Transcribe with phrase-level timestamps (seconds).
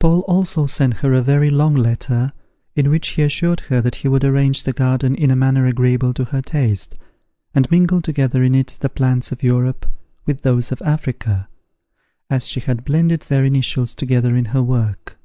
[0.00, 2.32] Paul also sent her a very long letter,
[2.74, 6.12] in which he assured her that he would arrange the garden in a manner agreeable
[6.14, 6.96] to her taste,
[7.54, 9.86] and mingle together in it the plants of Europe
[10.26, 11.48] with those of Africa,
[12.28, 15.16] as she had blended their initials together in her work.